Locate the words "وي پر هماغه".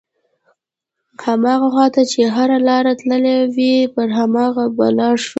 3.55-4.65